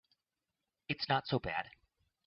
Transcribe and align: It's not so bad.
It's 0.89 1.07
not 1.09 1.27
so 1.27 1.37
bad. 1.37 1.69